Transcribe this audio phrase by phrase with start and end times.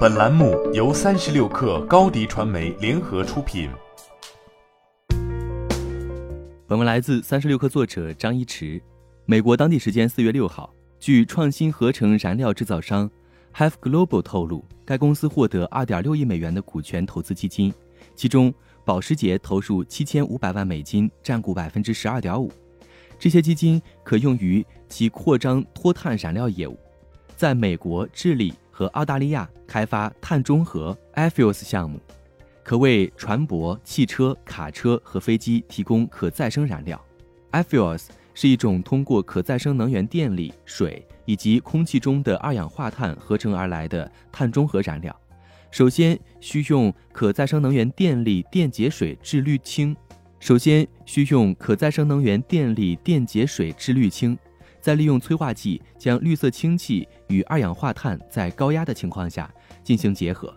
[0.00, 3.70] 本栏目由三十六氪高低传媒联合出品。
[6.66, 8.80] 本文来自三十六氪作者张一驰。
[9.24, 13.10] 美国当地时间四月六号，据创新合成燃料制造商
[13.54, 17.72] Have Global 透露，该公司获得二点六亿美元的股权投资基金，
[18.14, 18.52] 其中
[18.84, 22.52] 保时捷投入七千五百万美金，占股百分之十二点五。
[23.18, 26.78] 这些基金可用于其扩张脱碳燃料业务，
[27.34, 32.00] 在美国、智利和澳大利亚开发碳中和 Afuels 项目，
[32.62, 36.98] 可为船舶、汽车、卡车和飞机提供可再生燃料。
[37.52, 45.14] Afuels 是一种通过可再生能源电力、水以及空气中的二氧化碳合成而来的碳中和燃料。
[45.70, 49.94] 首先需用可再生能源电力电解水制氯氢。
[50.38, 54.38] 首先需用可再生能源电力电解水制氯氢，
[54.80, 59.52] 再利用催化剂将绿色氢气与二氧化碳在高压的情况下
[59.84, 60.54] 进行结合。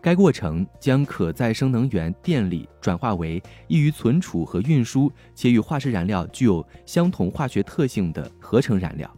[0.00, 9.10] 该过程将可再生能源电力转化为易于存储和运输且与化石燃料具有相同化学特性的合成燃料，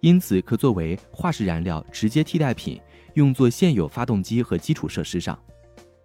[0.00, 2.80] 因此可作为化石燃料直接替代品，
[3.14, 5.36] 用作现有发动机和基础设施上。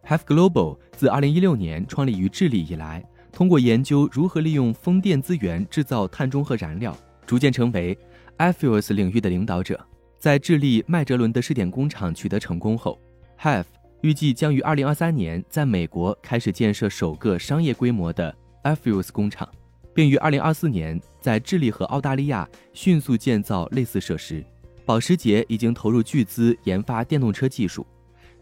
[0.08, 6.97] Have Global 自2016年创立于智利以来，通过研究如何利用风电资源制造碳中和燃料，
[7.34, 7.98] 逐渐成为
[8.38, 9.84] ，EFS 领域的领导者。
[10.20, 13.02] 在智利麦哲伦的试点工厂取得成功后
[13.39, 13.66] ，Have
[14.02, 19.50] 预计将于二零二三年在美国开始建设首个商业规模的 EFS 工厂，
[19.95, 24.45] 并于二零二四年在智利和澳大利亚迅速建造类似设施。
[24.86, 27.84] 保时捷已经投入巨资研发电动车技术，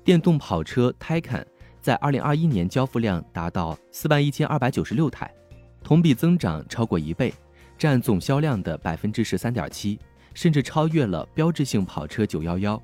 [0.03, 1.45] 电动跑车 Taycan
[1.79, 5.33] 在二零二一年交付量达到四万一千二百九十六台，
[5.81, 7.33] 同比增长超过一倍，
[7.81, 9.97] 占总销量的百分之十三点七，
[10.35, 12.79] 甚至超越了标志性跑车九幺幺。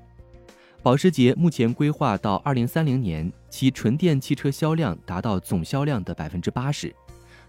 [0.82, 6.92] 保时捷目前规划到二零三零年，其纯电汽车销量达到总销量的百分之八十，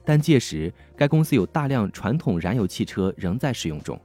[0.05, 3.99] 但届时该公司有大量传统燃油汽车仍在使用中，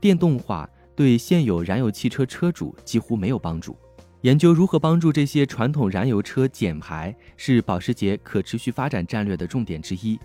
[0.00, 3.76] 电动化对现有燃油汽车车主几乎没有帮助。
[4.22, 10.18] 研究如何帮助这些传统燃油车减排是保时捷可持续发展战略的重点之一，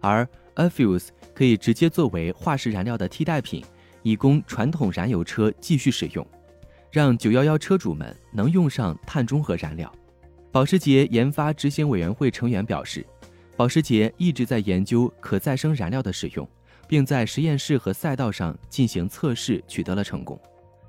[0.00, 3.64] 而 a f u s e 可以直接作为化石燃料的替代品，
[4.02, 6.26] 以供传统燃油车继续使用。
[6.90, 9.92] 让九幺幺车主们能用上碳中和燃料。
[10.50, 13.06] 保时捷研发执行委员会成员表示，
[13.56, 16.48] 保时捷一直在研究可再生燃料的使用，
[16.88, 20.36] 并在实验室和赛道上进行测试，取得了成功。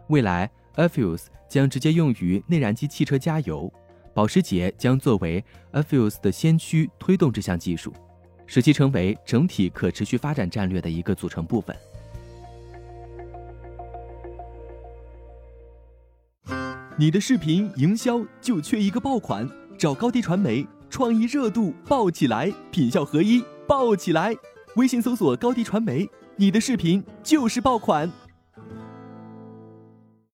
[0.07, 3.71] 未来 a f u s e 将直接用于内燃机汽车加油。
[4.13, 5.37] 保时捷将作为
[5.71, 7.93] a f u s e 的先驱，推动这项技术，
[8.53, 11.73] 使其成为整体可持续发展战略的一个组成部分。
[16.97, 24.35] 你的视频营销就缺一个爆款，找高低传媒，创意热度爆起来，品效合一爆起来。
[24.75, 28.11] 微信搜索高低传媒，你的视频就是爆款。